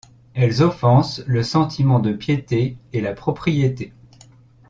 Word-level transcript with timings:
Elles 0.33 0.63
offensent 0.63 1.21
le 1.27 1.43
sentiment 1.43 1.99
de 1.99 2.11
piété 2.11 2.75
et 2.91 3.01
la 3.01 3.13
propriété. 3.13 3.93